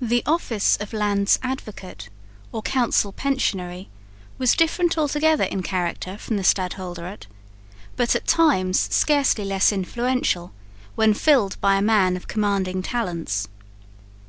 The 0.00 0.22
office 0.26 0.76
of 0.76 0.92
Land's 0.92 1.40
Advocate 1.42 2.08
or 2.52 2.62
Council 2.62 3.12
Pensionary 3.12 3.88
was 4.38 4.54
different 4.54 4.96
altogether 4.96 5.42
in 5.42 5.60
character 5.64 6.16
from 6.18 6.36
the 6.36 6.44
stadholderate, 6.44 7.26
but 7.96 8.14
at 8.14 8.28
times 8.28 8.78
scarcely 8.78 9.44
less 9.44 9.72
influential, 9.72 10.52
when 10.94 11.14
filled 11.14 11.60
by 11.60 11.74
a 11.74 11.82
man 11.82 12.16
of 12.16 12.28
commanding 12.28 12.80
talents. 12.80 13.48